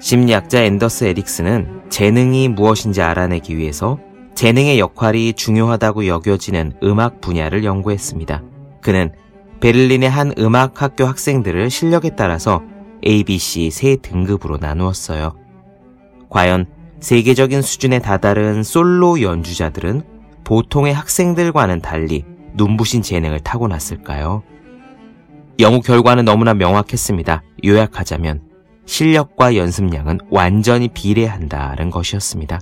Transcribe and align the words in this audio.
심리학자 0.00 0.62
앤더스 0.64 1.04
에릭스는 1.04 1.84
재능이 1.88 2.48
무엇인지 2.48 3.00
알아내기 3.02 3.56
위해서 3.56 3.98
재능의 4.34 4.78
역할이 4.78 5.32
중요하다고 5.32 6.06
여겨지는 6.06 6.74
음악 6.82 7.20
분야를 7.20 7.64
연구했습니다. 7.64 8.42
그는 8.82 9.12
베를린의 9.60 10.10
한 10.10 10.32
음악 10.38 10.82
학교 10.82 11.04
학생들을 11.06 11.70
실력에 11.70 12.10
따라서 12.10 12.62
ABC 13.06 13.70
세 13.70 13.96
등급으로 13.96 14.58
나누었어요. 14.58 15.34
과연 16.28 16.66
세계적인 17.00 17.62
수준에 17.62 17.98
다다른 17.98 18.62
솔로 18.62 19.20
연주자들은 19.20 20.02
보통의 20.44 20.92
학생들과는 20.92 21.80
달리 21.80 22.24
눈부신 22.54 23.02
재능을 23.02 23.40
타고났을까요? 23.40 24.42
연구 25.60 25.80
결과는 25.80 26.24
너무나 26.24 26.54
명확했습니다. 26.54 27.42
요약하자면 27.64 28.53
실력과 28.86 29.56
연습량은 29.56 30.20
완전히 30.30 30.88
비례한다는 30.88 31.90
것이었습니다. 31.90 32.60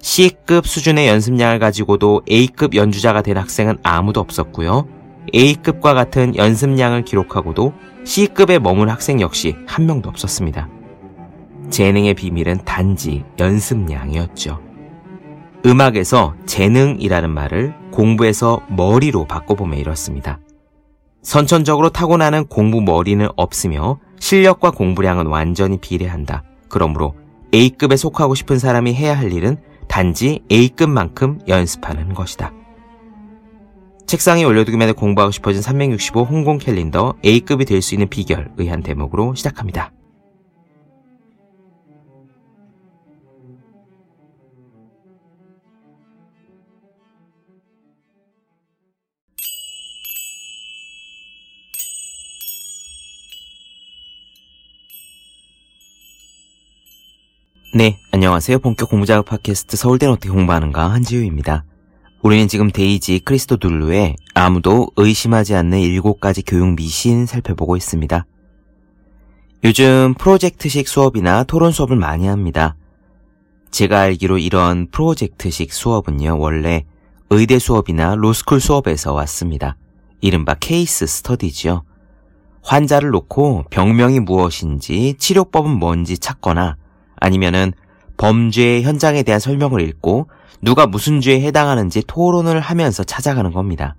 C급 0.00 0.66
수준의 0.66 1.08
연습량을 1.08 1.58
가지고도 1.58 2.22
A급 2.30 2.74
연주자가 2.74 3.22
된 3.22 3.36
학생은 3.36 3.78
아무도 3.82 4.20
없었고요. 4.20 4.86
A급과 5.34 5.94
같은 5.94 6.36
연습량을 6.36 7.04
기록하고도 7.04 7.72
C급에 8.04 8.58
머문 8.58 8.88
학생 8.88 9.20
역시 9.20 9.56
한 9.66 9.86
명도 9.86 10.08
없었습니다. 10.08 10.68
재능의 11.70 12.14
비밀은 12.14 12.64
단지 12.64 13.24
연습량이었죠. 13.38 14.60
음악에서 15.66 16.34
재능이라는 16.46 17.30
말을 17.30 17.74
공부에서 17.90 18.62
머리로 18.68 19.26
바꿔보면 19.26 19.78
이렇습니다. 19.78 20.38
선천적으로 21.22 21.90
타고나는 21.90 22.46
공부 22.46 22.80
머리는 22.80 23.28
없으며 23.36 23.98
실력과 24.20 24.70
공부량은 24.70 25.26
완전히 25.26 25.78
비례한다. 25.78 26.42
그러므로 26.68 27.14
A급에 27.54 27.96
속하고 27.96 28.34
싶은 28.34 28.58
사람이 28.58 28.94
해야 28.94 29.16
할 29.16 29.32
일은 29.32 29.56
단지 29.88 30.40
A급만큼 30.50 31.40
연습하는 31.48 32.12
것이다. 32.14 32.52
책상에 34.06 34.44
올려두기만 34.44 34.88
해 34.88 34.92
공부하고 34.92 35.32
싶어진 35.32 35.60
365 35.62 36.22
홍콩 36.24 36.58
캘린더 36.58 37.14
A급이 37.24 37.64
될 37.64 37.82
수 37.82 37.94
있는 37.94 38.08
비결 38.08 38.50
의 38.56 38.68
한 38.68 38.82
대목으로 38.82 39.34
시작합니다. 39.34 39.92
네, 57.74 57.98
안녕하세요. 58.12 58.60
본격 58.60 58.88
공부자극 58.88 59.26
팟캐스트 59.26 59.76
서울대는 59.76 60.14
어떻게 60.14 60.30
공부하는가 60.30 60.90
한지우입니다. 60.90 61.66
우리는 62.22 62.48
지금 62.48 62.70
데이지 62.70 63.20
크리스토둘루의 63.26 64.16
아무도 64.32 64.90
의심하지 64.96 65.54
않는 65.54 65.78
일곱 65.80 66.18
가지 66.18 66.40
교육 66.40 66.76
미신 66.76 67.26
살펴보고 67.26 67.76
있습니다. 67.76 68.24
요즘 69.64 70.14
프로젝트식 70.16 70.88
수업이나 70.88 71.44
토론 71.44 71.70
수업을 71.70 71.96
많이 71.96 72.26
합니다. 72.26 72.74
제가 73.70 74.00
알기로 74.00 74.38
이런 74.38 74.88
프로젝트식 74.90 75.70
수업은요, 75.70 76.38
원래 76.38 76.86
의대 77.28 77.58
수업이나 77.58 78.14
로스쿨 78.14 78.62
수업에서 78.62 79.12
왔습니다. 79.12 79.76
이른바 80.22 80.54
케이스 80.54 81.06
스터디죠. 81.06 81.82
환자를 82.62 83.10
놓고 83.10 83.66
병명이 83.68 84.20
무엇인지 84.20 85.16
치료법은 85.18 85.70
뭔지 85.70 86.16
찾거나 86.16 86.78
아니면은 87.20 87.72
범죄 88.16 88.82
현장에 88.82 89.22
대한 89.22 89.40
설명을 89.40 89.80
읽고 89.80 90.28
누가 90.60 90.86
무슨 90.86 91.20
죄에 91.20 91.40
해당하는지 91.40 92.02
토론을 92.06 92.60
하면서 92.60 93.04
찾아가는 93.04 93.52
겁니다. 93.52 93.94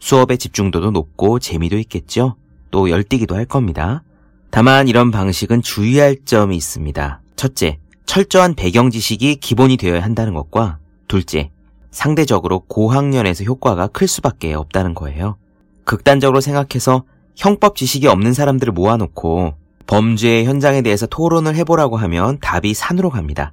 수업의 0.00 0.38
집중도도 0.38 0.90
높고 0.90 1.38
재미도 1.38 1.78
있겠죠? 1.78 2.36
또 2.70 2.90
열띠기도 2.90 3.36
할 3.36 3.44
겁니다. 3.44 4.02
다만 4.50 4.88
이런 4.88 5.10
방식은 5.10 5.62
주의할 5.62 6.18
점이 6.24 6.56
있습니다. 6.56 7.22
첫째, 7.36 7.78
철저한 8.06 8.54
배경 8.54 8.90
지식이 8.90 9.36
기본이 9.36 9.76
되어야 9.76 10.02
한다는 10.02 10.34
것과 10.34 10.78
둘째, 11.08 11.50
상대적으로 11.90 12.60
고학년에서 12.60 13.44
효과가 13.44 13.88
클 13.88 14.08
수밖에 14.08 14.52
없다는 14.54 14.94
거예요. 14.94 15.36
극단적으로 15.84 16.40
생각해서 16.40 17.04
형법 17.36 17.76
지식이 17.76 18.06
없는 18.06 18.32
사람들을 18.32 18.72
모아놓고 18.72 19.54
범죄 19.86 20.44
현장에 20.44 20.82
대해서 20.82 21.06
토론을 21.06 21.54
해보라고 21.56 21.96
하면 21.96 22.38
답이 22.40 22.74
산으로 22.74 23.10
갑니다. 23.10 23.52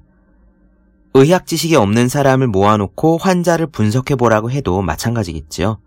의학 1.13 1.45
지식이 1.45 1.75
없는 1.75 2.07
사람을 2.07 2.47
모아놓고 2.47 3.17
환자를 3.17 3.67
분석해보라고 3.67 4.49
해도 4.51 4.81
마찬가지겠지요. 4.81 5.79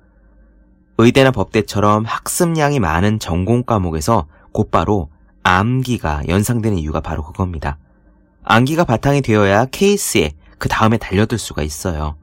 의대나 0.99 1.31
법대처럼 1.31 2.05
학습량이 2.05 2.79
많은 2.79 3.19
전공 3.19 3.63
과목에서 3.63 4.27
곧바로 4.53 5.09
암기가 5.43 6.25
연상되는 6.29 6.79
이유가 6.79 7.01
바로 7.01 7.25
그겁니다. 7.25 7.79
암기가 8.45 8.85
바탕이 8.85 9.23
되어야 9.23 9.67
케이스에 9.67 10.33
그 10.59 10.69
다음에 10.69 10.99
달려들 10.99 11.39
수가 11.39 11.63
있어요. 11.63 12.17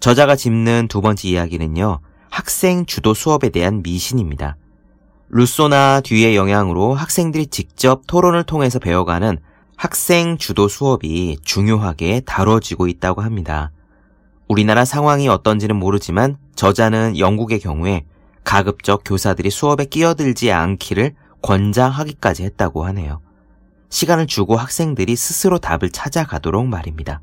저자가 0.00 0.36
짚는 0.36 0.86
두 0.88 1.00
번째 1.00 1.28
이야기는요, 1.28 2.00
학생 2.30 2.86
주도 2.86 3.14
수업에 3.14 3.48
대한 3.48 3.82
미신입니다. 3.82 4.56
루소나 5.30 6.00
뒤의 6.00 6.36
영향으로 6.36 6.94
학생들이 6.94 7.48
직접 7.48 8.06
토론을 8.06 8.44
통해서 8.44 8.78
배워가는 8.78 9.38
학생 9.76 10.38
주도 10.38 10.68
수업이 10.68 11.38
중요하게 11.44 12.20
다뤄지고 12.20 12.88
있다고 12.88 13.20
합니다. 13.20 13.70
우리나라 14.48 14.84
상황이 14.86 15.28
어떤지는 15.28 15.76
모르지만 15.76 16.38
저자는 16.54 17.18
영국의 17.18 17.60
경우에 17.60 18.04
가급적 18.42 19.02
교사들이 19.04 19.50
수업에 19.50 19.84
끼어들지 19.84 20.50
않기를 20.50 21.14
권장하기까지 21.42 22.44
했다고 22.44 22.86
하네요. 22.86 23.20
시간을 23.90 24.26
주고 24.26 24.56
학생들이 24.56 25.14
스스로 25.14 25.58
답을 25.58 25.90
찾아가도록 25.92 26.66
말입니다. 26.66 27.20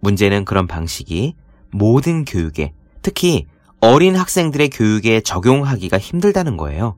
문제는 0.00 0.44
그런 0.44 0.66
방식이 0.66 1.34
모든 1.70 2.24
교육에, 2.24 2.72
특히 3.02 3.46
어린 3.86 4.16
학생들의 4.16 4.70
교육에 4.70 5.20
적용하기가 5.20 5.98
힘들다는 5.98 6.56
거예요. 6.56 6.96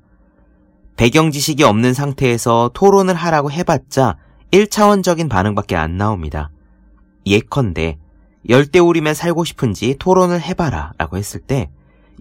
배경 0.96 1.30
지식이 1.30 1.62
없는 1.62 1.92
상태에서 1.92 2.70
토론을 2.72 3.14
하라고 3.14 3.50
해봤자 3.50 4.16
1차원적인 4.52 5.28
반응밖에 5.28 5.76
안 5.76 5.98
나옵니다. 5.98 6.50
예컨대 7.26 7.98
열대우림에 8.48 9.12
살고 9.12 9.44
싶은지 9.44 9.96
토론을 9.98 10.40
해봐라 10.40 10.94
라고 10.96 11.18
했을 11.18 11.40
때 11.40 11.68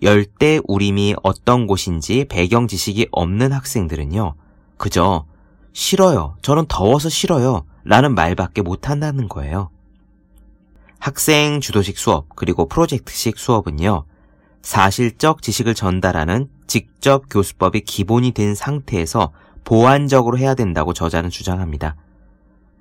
열대우림이 0.01 1.15
어떤 1.23 1.65
곳인지 1.65 2.25
배경 2.25 2.67
지식이 2.67 3.07
없는 3.11 3.53
학생들은요. 3.53 4.35
그저 4.75 5.25
싫어요. 5.71 6.35
저는 6.41 6.65
더워서 6.67 7.07
싫어요. 7.07 7.63
라는 7.85 8.13
말밖에 8.13 8.61
못한다는 8.63 9.29
거예요. 9.29 9.69
학생 10.99 11.61
주도식 11.61 11.97
수업 11.97 12.35
그리고 12.35 12.67
프로젝트식 12.67 13.39
수업은요. 13.39 14.03
사실적 14.67 15.41
지식을 15.41 15.75
전달하는 15.75 16.49
직접 16.67 17.29
교수법이 17.29 17.85
기본이 17.85 18.33
된 18.33 18.53
상태에서 18.53 19.31
보완적으로 19.63 20.37
해야 20.37 20.55
된다고 20.55 20.91
저자는 20.91 21.29
주장합니다. 21.29 21.95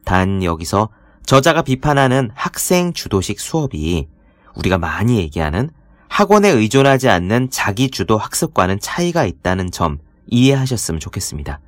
단 0.05 0.43
여기서 0.43 0.89
저자가 1.27 1.63
비판하는 1.63 2.33
학생 2.35 2.93
주도식 2.93 3.39
수업이 3.39 4.09
우리가 4.57 4.79
많이 4.79 5.19
얘기하는 5.19 5.71
학원에 6.09 6.49
의존하지 6.49 7.09
않는 7.09 7.51
자기 7.51 7.89
주도 7.89 8.19
학습과는 8.19 8.81
차이가 8.81 9.25
있다는 9.25 9.71
점 9.71 9.99
이해하셨으면 10.27 10.99
좋겠습니다. 10.99 11.61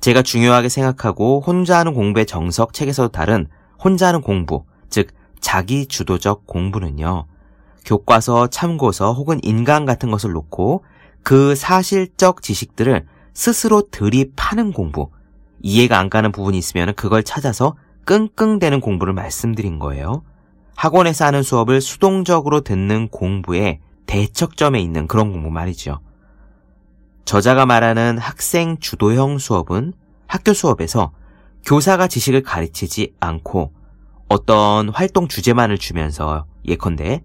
제가 0.00 0.22
중요하게 0.22 0.70
생각하고 0.70 1.42
혼자 1.46 1.78
하는 1.78 1.92
공부의 1.92 2.24
정석 2.24 2.72
책에서도 2.72 3.10
다른 3.10 3.48
혼자 3.78 4.08
하는 4.08 4.22
공부, 4.22 4.64
즉 4.88 5.08
자기 5.38 5.84
주도적 5.84 6.46
공부는요. 6.46 7.26
교과서, 7.84 8.48
참고서 8.48 9.12
혹은 9.12 9.40
인강 9.42 9.84
같은 9.84 10.10
것을 10.10 10.32
놓고 10.32 10.84
그 11.22 11.54
사실적 11.54 12.42
지식들을 12.42 13.06
스스로 13.32 13.88
들이파는 13.90 14.72
공부, 14.72 15.10
이해가 15.60 15.98
안 15.98 16.10
가는 16.10 16.30
부분이 16.30 16.56
있으면 16.58 16.94
그걸 16.94 17.22
찾아서 17.22 17.76
끙끙대는 18.04 18.80
공부를 18.80 19.14
말씀드린 19.14 19.78
거예요. 19.78 20.22
학원에서 20.76 21.24
하는 21.24 21.42
수업을 21.42 21.80
수동적으로 21.80 22.60
듣는 22.60 23.08
공부의 23.08 23.80
대척점에 24.06 24.80
있는 24.80 25.06
그런 25.06 25.32
공부 25.32 25.50
말이죠. 25.50 26.00
저자가 27.24 27.64
말하는 27.64 28.18
학생 28.18 28.78
주도형 28.78 29.38
수업은 29.38 29.94
학교 30.26 30.52
수업에서 30.52 31.12
교사가 31.64 32.08
지식을 32.08 32.42
가르치지 32.42 33.14
않고 33.20 33.72
어떤 34.28 34.90
활동 34.90 35.28
주제만을 35.28 35.78
주면서 35.78 36.44
예컨대 36.66 37.22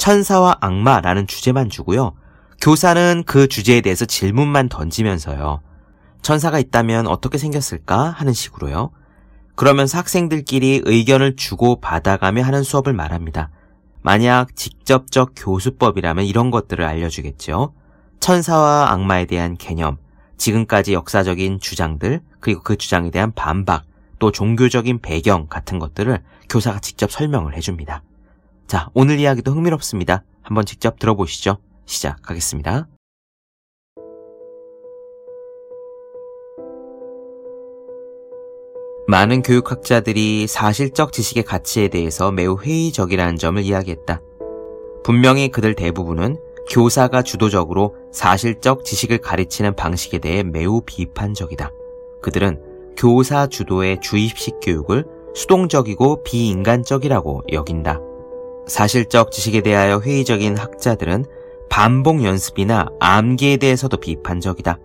천사와 0.00 0.56
악마라는 0.62 1.26
주제만 1.26 1.68
주고요. 1.68 2.14
교사는 2.58 3.22
그 3.26 3.48
주제에 3.48 3.82
대해서 3.82 4.06
질문만 4.06 4.70
던지면서요. 4.70 5.60
천사가 6.22 6.58
있다면 6.58 7.06
어떻게 7.06 7.36
생겼을까 7.36 8.08
하는 8.08 8.32
식으로요. 8.32 8.92
그러면서 9.56 9.98
학생들끼리 9.98 10.82
의견을 10.86 11.36
주고 11.36 11.82
받아가며 11.82 12.42
하는 12.42 12.62
수업을 12.62 12.94
말합니다. 12.94 13.50
만약 14.00 14.56
직접적 14.56 15.34
교수법이라면 15.36 16.24
이런 16.24 16.50
것들을 16.50 16.82
알려주겠죠. 16.82 17.74
천사와 18.20 18.92
악마에 18.92 19.26
대한 19.26 19.58
개념, 19.58 19.98
지금까지 20.38 20.94
역사적인 20.94 21.60
주장들, 21.60 22.22
그리고 22.40 22.62
그 22.62 22.76
주장에 22.76 23.10
대한 23.10 23.32
반박, 23.32 23.84
또 24.18 24.32
종교적인 24.32 25.00
배경 25.02 25.46
같은 25.46 25.78
것들을 25.78 26.22
교사가 26.48 26.78
직접 26.78 27.12
설명을 27.12 27.54
해줍니다. 27.54 28.02
자, 28.70 28.88
오늘 28.94 29.18
이야기도 29.18 29.50
흥미롭습니다. 29.50 30.22
한번 30.42 30.64
직접 30.64 31.00
들어보시죠. 31.00 31.58
시작하겠습니다. 31.86 32.86
많은 39.08 39.42
교육학자들이 39.42 40.46
사실적 40.46 41.12
지식의 41.12 41.42
가치에 41.42 41.88
대해서 41.88 42.30
매우 42.30 42.60
회의적이라는 42.60 43.38
점을 43.38 43.60
이야기했다. 43.60 44.20
분명히 45.02 45.48
그들 45.50 45.74
대부분은 45.74 46.36
교사가 46.70 47.22
주도적으로 47.22 47.96
사실적 48.12 48.84
지식을 48.84 49.18
가르치는 49.18 49.74
방식에 49.74 50.20
대해 50.20 50.44
매우 50.44 50.80
비판적이다. 50.82 51.72
그들은 52.22 52.62
교사 52.96 53.48
주도의 53.48 54.00
주입식 54.00 54.60
교육을 54.62 55.06
수동적이고 55.34 56.22
비인간적이라고 56.22 57.42
여긴다. 57.50 58.09
사실적 58.70 59.32
지식에 59.32 59.62
대하여 59.62 59.98
회의적인 59.98 60.56
학자들은 60.56 61.24
반복 61.68 62.22
연습이나 62.22 62.86
암기에 63.00 63.56
대해서도 63.56 63.96
비판적이다. 63.96 64.78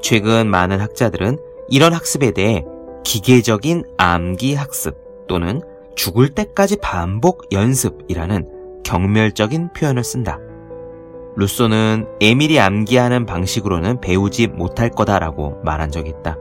최근 0.00 0.46
많은 0.46 0.78
학자들은 0.80 1.36
이런 1.68 1.92
학습에 1.92 2.30
대해 2.30 2.64
기계적인 3.04 3.82
암기 3.98 4.54
학습 4.54 4.94
또는 5.26 5.60
죽을 5.96 6.28
때까지 6.28 6.76
반복 6.76 7.48
연습이라는 7.50 8.82
경멸적인 8.84 9.72
표현을 9.72 10.04
쓴다. 10.04 10.38
루소는 11.34 12.06
에밀이 12.20 12.60
암기하는 12.60 13.26
방식으로는 13.26 14.00
배우지 14.00 14.46
못할 14.46 14.88
거다라고 14.88 15.56
말한 15.64 15.90
적이 15.90 16.10
있다. 16.10 16.38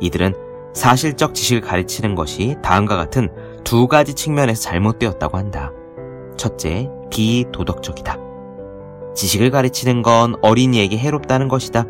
이들은 0.00 0.34
사실적 0.72 1.34
지식을 1.34 1.60
가르치는 1.60 2.14
것이 2.14 2.56
다음과 2.62 2.96
같은 2.96 3.28
두 3.62 3.88
가지 3.88 4.14
측면에서 4.14 4.62
잘못되었다고 4.62 5.36
한다. 5.36 5.70
첫째, 6.42 6.90
비도덕적이다. 7.08 8.16
지식을 9.14 9.52
가르치는 9.52 10.02
건 10.02 10.34
어린이에게 10.42 10.98
해롭다는 10.98 11.46
것이다. 11.46 11.84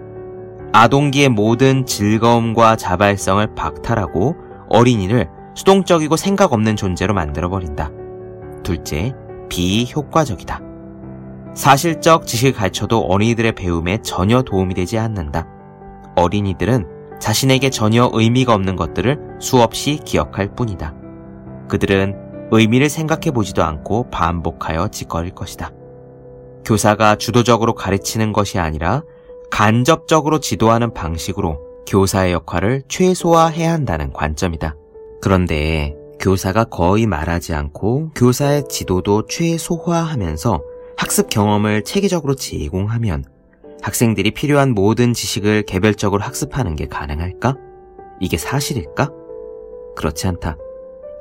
아동기의 0.74 1.30
모든 1.30 1.86
즐거움과 1.86 2.76
자발성을 2.76 3.54
박탈하고 3.54 4.36
어린이를 4.68 5.30
수동적이고 5.54 6.16
생각 6.16 6.52
없는 6.52 6.76
존재로 6.76 7.14
만들어버린다. 7.14 7.92
둘째, 8.62 9.14
비효과적이다. 9.48 10.60
사실적 11.54 12.26
지식을 12.26 12.52
가르쳐도 12.52 13.00
어린이들의 13.00 13.52
배움에 13.52 14.02
전혀 14.02 14.42
도움이 14.42 14.74
되지 14.74 14.98
않는다. 14.98 15.46
어린이들은 16.14 17.18
자신에게 17.20 17.70
전혀 17.70 18.10
의미가 18.12 18.52
없는 18.52 18.76
것들을 18.76 19.38
수없이 19.40 19.98
기억할 20.04 20.54
뿐이다. 20.54 20.94
그들은 21.68 22.31
의미를 22.52 22.90
생각해 22.90 23.30
보지도 23.30 23.64
않고 23.64 24.10
반복하여 24.10 24.88
짓거릴 24.88 25.34
것이다. 25.34 25.72
교사가 26.64 27.16
주도적으로 27.16 27.74
가르치는 27.74 28.32
것이 28.32 28.58
아니라 28.58 29.02
간접적으로 29.50 30.38
지도하는 30.38 30.92
방식으로 30.92 31.58
교사의 31.86 32.32
역할을 32.32 32.82
최소화해야 32.88 33.72
한다는 33.72 34.12
관점이다. 34.12 34.76
그런데 35.22 35.96
교사가 36.20 36.64
거의 36.64 37.06
말하지 37.06 37.54
않고 37.54 38.10
교사의 38.14 38.68
지도도 38.68 39.26
최소화하면서 39.26 40.62
학습 40.96 41.30
경험을 41.30 41.84
체계적으로 41.84 42.36
제공하면 42.36 43.24
학생들이 43.80 44.32
필요한 44.32 44.72
모든 44.74 45.14
지식을 45.14 45.62
개별적으로 45.62 46.22
학습하는 46.22 46.76
게 46.76 46.86
가능할까? 46.86 47.56
이게 48.20 48.36
사실일까? 48.36 49.10
그렇지 49.96 50.28
않다. 50.28 50.56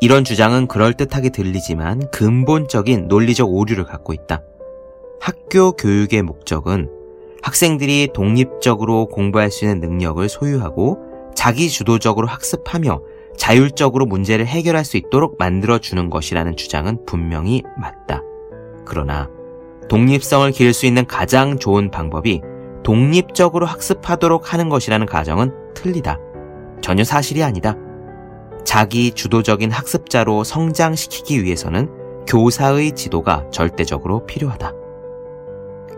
이런 0.04 0.24
주장은 0.24 0.66
그럴듯하게 0.66 1.30
들리지만 1.30 2.10
근본적인 2.10 3.08
논리적 3.08 3.54
오류를 3.54 3.84
갖고 3.84 4.14
있다. 4.14 4.42
학교 5.20 5.74
교육의 5.74 6.24
목적은 6.24 6.90
학생들이 7.44 8.10
독립적으로 8.12 9.06
공부할 9.06 9.52
수 9.52 9.64
있는 9.64 9.80
능력을 9.80 10.28
소유하고 10.28 10.98
자기 11.36 11.70
주도적으로 11.70 12.26
학습하며 12.26 13.00
자율적으로 13.38 14.08
문제를 14.08 14.48
해결할 14.48 14.84
수 14.86 14.98
있도록 14.98 15.36
만들어주는 15.38 16.10
것이라는 16.10 16.56
주장은 16.58 17.06
분명히 17.06 17.62
맞다. 17.78 18.24
그러나 18.86 19.30
독립성을 19.88 20.50
기를 20.52 20.74
수 20.74 20.88
있는 20.88 21.06
가장 21.06 21.60
좋은 21.60 21.92
방법이 21.92 22.42
독립적으로 22.84 23.68
학습하도록 23.68 24.52
하는 24.52 24.68
것이라는 24.68 25.06
가정은 25.06 25.54
틀리다. 25.76 26.18
전혀 26.82 27.04
사실이 27.04 27.44
아니다. 27.44 27.78
자기 28.64 29.12
주도적인 29.12 29.72
학습자로 29.72 30.44
성장시키기 30.44 31.44
위해서는 31.44 31.90
교사의 32.28 32.94
지도가 32.94 33.46
절대적으로 33.52 34.26
필요하다. 34.26 34.72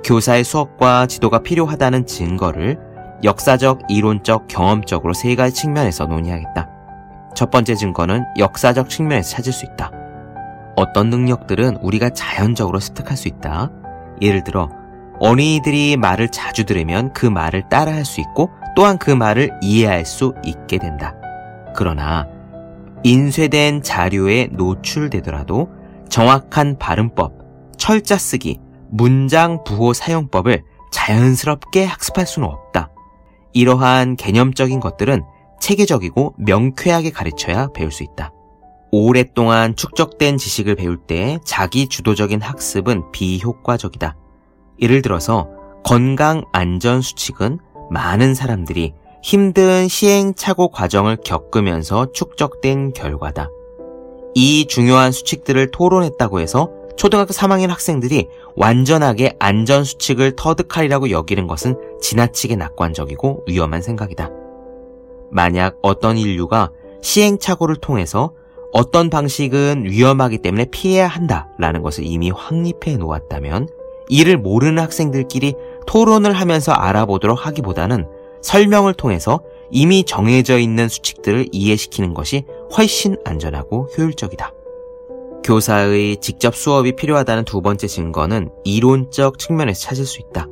교사의 0.04 0.44
수업과 0.44 1.07
지도가 1.07 1.39
필요하다는 1.39 2.06
증거를 2.06 2.77
역사적, 3.24 3.83
이론적, 3.89 4.48
경험적으로 4.48 5.13
세 5.13 5.36
가지 5.36 5.56
측면에서 5.56 6.06
논의하겠다. 6.06 6.69
첫 7.36 7.50
번째 7.51 7.75
증거는 7.75 8.24
역사적 8.38 8.89
측면에서 8.89 9.38
찾을 9.38 9.54
수 9.54 9.65
있다. 9.65 9.92
어떤 10.75 11.10
능력들은 11.10 11.77
우리가 11.77 12.10
자연적으로 12.10 12.80
습득할 12.80 13.15
수 13.15 13.27
있다. 13.27 13.71
예를 14.21 14.44
들어, 14.44 14.69
어린이들이 15.19 15.95
말을 15.98 16.30
자주 16.30 16.65
들으면 16.65 17.13
그 17.13 17.25
말을 17.25 17.69
따라할 17.69 18.04
수 18.04 18.19
있고 18.19 18.50
또한 18.75 18.98
그 18.98 19.12
말을 19.12 19.51
이해할 19.62 20.06
수 20.06 20.33
있게 20.44 20.80
된다. 20.80 21.15
그러나 21.75 22.27
인쇄된 23.04 23.84
자료에 23.84 24.50
노출되더라도 24.52 25.70
정확한 26.10 26.78
발음법, 26.80 27.34
철자 27.78 28.18
쓰기, 28.18 28.60
문장 28.90 29.64
부호 29.64 29.94
사용법을 29.94 30.64
자연스럽게 30.92 31.86
학습할 31.86 32.25
수는 32.27 32.48
없다. 32.48 32.92
이러한 33.54 34.16
개념적인 34.16 34.80
것들은 34.80 35.24
체계적이고 35.60 36.36
명쾌하게 36.38 37.12
가르쳐야 37.12 37.70
배울 37.74 37.92
수 37.92 38.04
있다. 38.04 38.32
오랫동안 38.92 39.75
축적된 39.75 40.38
지식을 40.38 40.75
배울 40.75 40.98
때 40.98 41.39
자기 41.46 41.88
주도적인 41.88 42.42
학습은 42.42 43.12
비효과적이다. 43.12 44.16
예를 44.82 45.01
들어서 45.01 45.50
건강 45.84 46.44
안전 46.51 47.01
수칙은 47.01 47.60
많은 47.89 48.36
사람들이 48.36 48.94
힘든 49.24 49.88
시행착오 49.88 50.68
과정을 50.68 51.15
겪으면서 51.24 52.12
축적된 52.12 52.92
결과다. 52.92 53.50
이 54.36 54.65
중요한 54.68 55.13
수칙들을 55.13 55.72
토론했다고 55.72 56.42
해서 56.42 56.70
초등학교 56.98 57.32
3학년 57.32 57.68
학생들이 57.68 58.27
완전하게 58.58 59.38
안전 59.39 59.86
수칙을 59.86 60.36
터득하리라고 60.36 61.10
여기는 61.10 61.48
것은 61.48 61.77
지나치게 62.01 62.58
낙관적이고 62.58 63.46
위험한 63.48 63.82
생각이다. 63.82 64.30
만약 65.32 65.77
어떤 65.82 66.18
인류가 66.18 66.72
시행착오를 67.01 67.77
통해서 67.77 68.34
어떤 68.74 69.10
방식은 69.10 69.86
위험하기 69.86 70.39
때문에 70.39 70.65
피해야 70.65 71.08
한다라는 71.08 71.82
것을 71.82 72.03
이미 72.06 72.30
확립해 72.30 72.98
놓았다면 72.98 73.70
이를 74.10 74.38
모르는 74.38 74.84
학생들끼리 74.84 75.56
토론을 75.88 76.34
하면서 76.34 76.74
알아보도록 76.74 77.46
하기보다는 77.46 78.06
설명을 78.44 78.94
통해서 78.94 79.42
이미 79.72 80.04
정해져 80.04 80.60
있는 80.60 80.88
수칙들을 80.88 81.48
이해시키는 81.52 82.14
것이 82.14 82.46
훨씬 82.78 83.18
안전하고 83.26 83.90
효율적이다. 83.98 84.54
교사의 85.44 86.18
직접 86.18 86.56
수업이 86.56 86.96
필요하다는 86.96 87.46
두 87.46 87.62
번째 87.62 87.88
증거는 87.88 88.50
이론적 88.64 89.40
측면에서 89.40 89.82
찾을 89.82 90.06
수 90.06 90.22
있다. 90.22 90.48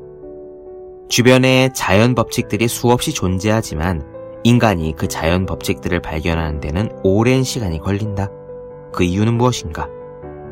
주변에 1.08 1.70
자연 1.74 2.16
법칙들이 2.16 2.68
수없이 2.68 3.14
존재하지만 3.14 4.10
인간이 4.44 4.96
그 4.98 5.08
자연 5.08 5.46
법칙들을 5.46 6.02
발견하는 6.02 6.60
데는 6.62 6.90
오랜 7.04 7.44
시간이 7.44 7.80
걸린다. 7.80 8.30
그 8.92 9.04
이유는 9.04 9.36
무엇인가? 9.36 9.88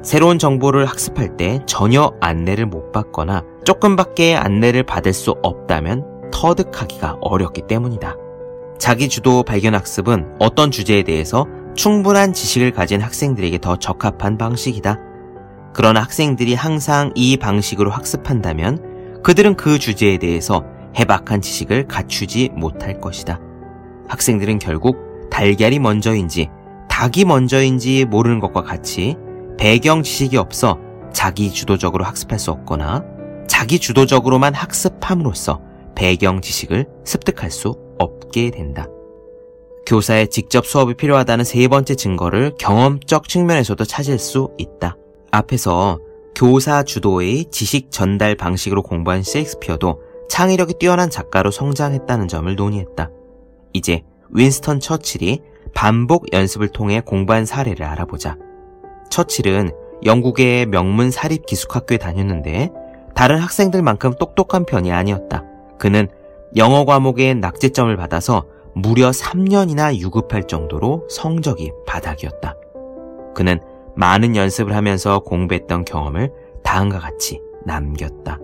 새로운 0.03 0.38
정보를 0.38 0.86
학습할 0.86 1.36
때 1.36 1.60
전혀 1.65 2.13
안내를 2.22 2.65
못 2.65 2.91
받거나 2.91 3.43
조금밖에 3.65 4.36
안내를 4.36 4.84
받을 4.84 5.12
수 5.12 5.31
없다면 5.41 6.18
터득하기가 6.31 7.17
어렵기 7.21 7.63
때문이다. 7.67 8.15
자기주도 8.77 9.43
발견학습은 9.43 10.38
어떤 10.39 10.71
주제에 10.71 11.03
대해서 11.03 11.45
충분한 11.75 12.33
지식을 12.33 12.71
가진 12.71 13.01
학생들에게 13.01 13.59
더 13.59 13.75
적합한 13.75 14.38
방식이다. 14.38 14.98
그러나 15.74 16.01
학생들이 16.01 16.55
항상 16.55 17.12
이 17.15 17.38
방식으로 17.38 17.91
학습한다면 17.91 19.21
그들은 19.24 19.55
그 19.55 19.79
주제에 19.79 20.17
대해서 20.17 20.63
해박한 20.98 21.41
지식을 21.41 21.88
갖추지 21.88 22.50
못할 22.53 23.00
것이다. 23.00 23.39
학생들은 24.07 24.59
결국 24.59 24.98
달걀이 25.29 25.79
먼저인지 25.79 26.50
닭이 26.89 27.25
먼저인지 27.25 28.05
모르는 28.05 28.39
것과 28.39 28.63
같이 28.63 29.15
배경 29.57 30.03
지식이 30.03 30.38
없어 30.38 30.79
자기 31.13 31.51
주도적으로 31.51 32.03
학습할 32.05 32.39
수 32.39 32.51
없거나 32.51 33.03
자기 33.48 33.79
주도적으로만 33.79 34.53
학습함으로써 34.53 35.62
배경 35.99 36.39
지식을 36.39 36.85
습득할 37.03 37.51
수 37.51 37.75
없게 37.97 38.51
된다. 38.51 38.87
교사의 39.85 40.29
직접 40.29 40.65
수업이 40.65 40.93
필요하다는 40.93 41.43
세 41.43 41.67
번째 41.67 41.93
증거를 41.95 42.53
경험적 42.57 43.27
측면에서도 43.27 43.83
찾을 43.83 44.17
수 44.17 44.49
있다. 44.57 44.95
앞에서 45.31 45.99
교사 46.33 46.83
주도의 46.83 47.47
지식 47.51 47.91
전달 47.91 48.35
방식으로 48.35 48.81
공부한 48.81 49.23
셰익스피어도 49.23 50.01
창의력이 50.29 50.75
뛰어난 50.79 51.09
작가로 51.09 51.51
성장했다는 51.51 52.29
점을 52.29 52.55
논의했다. 52.55 53.11
이제 53.73 54.03
윈스턴 54.29 54.79
처칠이 54.79 55.41
반복 55.73 56.31
연습을 56.31 56.69
통해 56.69 57.01
공부한 57.05 57.45
사례를 57.45 57.85
알아보자. 57.85 58.37
처칠은 59.09 59.71
영국의 60.05 60.67
명문 60.67 61.11
사립 61.11 61.45
기숙학교에 61.45 61.97
다녔는데 61.97 62.71
다른 63.15 63.39
학생들만큼 63.39 64.13
똑똑한 64.17 64.63
편이 64.63 64.93
아니었다. 64.93 65.48
그는 65.79 66.07
영어 66.55 66.86
과목에 66.86 67.33
낙제점을 67.33 67.95
받아서 67.98 68.45
무려 68.75 69.09
3년이나 69.09 69.95
유급할 69.95 70.43
정도로 70.43 71.07
성적이 71.09 71.71
바닥이었다. 71.88 72.55
그는 73.33 73.59
많은 73.95 74.36
연습을 74.36 74.75
하면서 74.75 75.19
공부했던 75.19 75.86
경험을 75.86 76.31
다음과 76.63 77.00
같이 77.00 77.41
남겼다. 77.65 78.39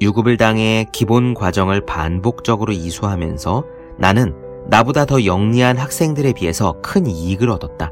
유급을 0.00 0.36
당해 0.36 0.86
기본 0.92 1.34
과정을 1.34 1.84
반복적으로 1.84 2.72
이수하면서 2.72 3.64
나는 3.98 4.34
나보다 4.68 5.04
더 5.04 5.24
영리한 5.24 5.76
학생들에 5.76 6.32
비해서 6.32 6.76
큰 6.82 7.06
이익을 7.06 7.50
얻었다. 7.50 7.90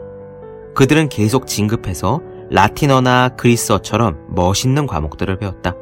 그들은 0.75 1.09
계속 1.09 1.47
진급해서 1.47 2.21
라틴어나 2.51 3.31
그리스어처럼 3.31 4.27
멋있는 4.31 4.87
과목들을 4.87 5.39
배웠다. 5.39 5.75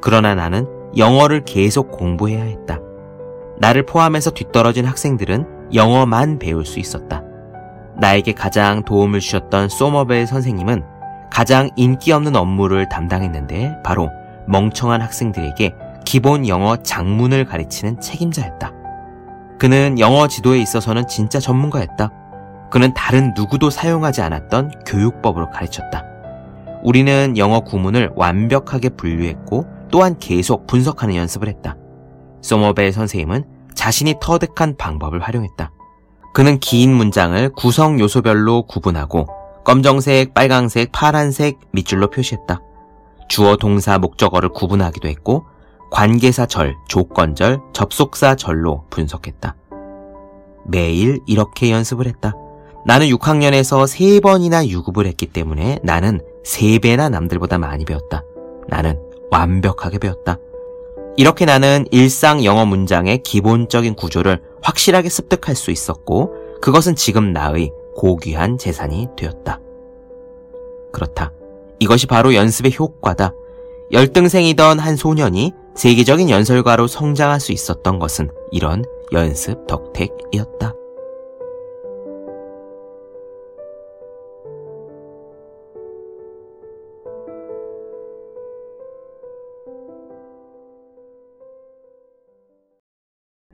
그러나 0.00 0.34
나는 0.34 0.81
영어를 0.96 1.44
계속 1.44 1.90
공부해야 1.90 2.42
했다. 2.44 2.78
나를 3.58 3.86
포함해서 3.86 4.30
뒤떨어진 4.30 4.84
학생들은 4.84 5.72
영어만 5.74 6.38
배울 6.38 6.64
수 6.64 6.78
있었다. 6.78 7.22
나에게 7.96 8.32
가장 8.32 8.82
도움을 8.84 9.20
주셨던 9.20 9.68
소머벨 9.68 10.26
선생님은 10.26 10.82
가장 11.30 11.70
인기 11.76 12.12
없는 12.12 12.36
업무를 12.36 12.88
담당했는데 12.88 13.82
바로 13.84 14.10
멍청한 14.48 15.00
학생들에게 15.00 15.74
기본 16.04 16.48
영어 16.48 16.76
장문을 16.76 17.44
가르치는 17.44 18.00
책임자였다. 18.00 18.72
그는 19.58 19.98
영어 19.98 20.26
지도에 20.26 20.58
있어서는 20.58 21.06
진짜 21.06 21.38
전문가였다. 21.38 22.10
그는 22.70 22.92
다른 22.94 23.32
누구도 23.36 23.70
사용하지 23.70 24.22
않았던 24.22 24.72
교육법으로 24.86 25.50
가르쳤다. 25.50 26.04
우리는 26.82 27.36
영어 27.36 27.60
구문을 27.60 28.10
완벽하게 28.16 28.88
분류했고 28.90 29.66
또한 29.92 30.18
계속 30.18 30.66
분석하는 30.66 31.14
연습을 31.14 31.46
했다. 31.48 31.76
소머벨 32.40 32.92
선생님은 32.92 33.44
자신이 33.74 34.14
터득한 34.20 34.76
방법을 34.76 35.20
활용했다. 35.20 35.70
그는 36.34 36.58
긴 36.58 36.92
문장을 36.94 37.50
구성 37.50 38.00
요소별로 38.00 38.62
구분하고 38.62 39.26
검정색, 39.64 40.34
빨강색, 40.34 40.90
파란색 40.92 41.58
밑줄로 41.72 42.08
표시했다. 42.08 42.60
주어, 43.28 43.56
동사, 43.56 43.98
목적어를 43.98 44.48
구분하기도 44.48 45.08
했고 45.08 45.44
관계사 45.90 46.46
절, 46.46 46.74
조건절, 46.88 47.60
접속사 47.74 48.34
절로 48.34 48.84
분석했다. 48.90 49.54
매일 50.66 51.20
이렇게 51.26 51.70
연습을 51.70 52.06
했다. 52.06 52.34
나는 52.86 53.06
6학년에서 53.08 53.84
3번이나 53.84 54.66
유급을 54.66 55.06
했기 55.06 55.26
때문에 55.26 55.78
나는 55.82 56.20
3배나 56.44 57.10
남들보다 57.10 57.58
많이 57.58 57.84
배웠다. 57.84 58.22
나는 58.68 58.98
완벽하게 59.32 59.98
배웠다. 59.98 60.38
이렇게 61.16 61.44
나는 61.44 61.86
일상 61.90 62.44
영어 62.44 62.64
문장의 62.64 63.22
기본적인 63.22 63.94
구조를 63.94 64.40
확실하게 64.62 65.08
습득할 65.08 65.56
수 65.56 65.70
있었고 65.70 66.34
그것은 66.60 66.94
지금 66.94 67.32
나의 67.32 67.70
고귀한 67.96 68.56
재산이 68.58 69.08
되었다. 69.16 69.60
그렇다. 70.92 71.32
이것이 71.80 72.06
바로 72.06 72.34
연습의 72.34 72.74
효과다. 72.78 73.34
열등생이던 73.92 74.78
한 74.78 74.96
소년이 74.96 75.52
세계적인 75.74 76.30
연설가로 76.30 76.86
성장할 76.86 77.40
수 77.40 77.52
있었던 77.52 77.98
것은 77.98 78.30
이런 78.50 78.84
연습 79.12 79.66
덕택이었다. 79.66 80.74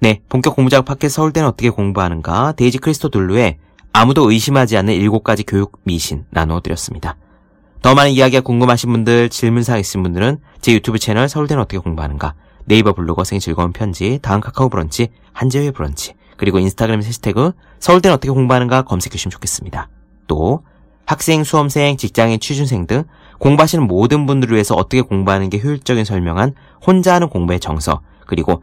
네, 0.09 0.23
본격 0.31 0.57
공부작 0.57 0.87
팟캐스트 0.87 1.17
서울대는 1.17 1.47
어떻게 1.47 1.69
공부하는가 1.69 2.53
데이지 2.53 2.79
크리스토 2.79 3.11
둘루의 3.11 3.59
아무도 3.93 4.31
의심하지 4.31 4.79
않는 4.79 4.95
일곱 4.95 5.23
가지 5.23 5.43
교육 5.43 5.81
미신 5.83 6.25
나누어드렸습니다. 6.31 7.19
더 7.83 7.95
많은 7.95 8.13
이야기가 8.13 8.41
궁금하신 8.41 8.91
분들, 8.91 9.29
질문사항 9.29 9.81
있으신 9.81 10.03
분들은 10.03 10.39
제 10.63 10.73
유튜브 10.73 10.99
채널 10.99 11.29
서울대는 11.29 11.63
어떻게 11.63 11.77
공부하는가 11.77 12.33
네이버 12.65 12.95
블로거 12.95 13.25
생일 13.25 13.43
즐거운 13.43 13.75
편지, 13.75 14.19
다음 14.23 14.41
카카오 14.41 14.71
브런치, 14.71 15.09
한재회 15.35 15.73
브런치, 15.73 16.15
그리고 16.39 16.59
인스타그램 16.59 17.03
해시태그 17.03 17.53
서울대는 17.79 18.15
어떻게 18.15 18.33
공부하는가 18.33 18.85
검색해 18.85 19.11
주시면 19.11 19.31
좋겠습니다. 19.33 19.91
또 20.27 20.63
학생, 21.05 21.45
수험생, 21.45 21.99
직장인, 21.99 22.41
취준생 22.41 22.87
등 22.87 23.05
공부하시는 23.41 23.87
모든 23.87 24.25
분들을 24.25 24.55
위해서 24.55 24.75
어떻게 24.75 25.03
공부하는 25.03 25.51
게 25.51 25.59
효율적인 25.59 26.07
설명한 26.07 26.55
혼자 26.87 27.13
하는 27.13 27.29
공부의 27.29 27.61
정서, 27.61 28.01
그리고 28.27 28.63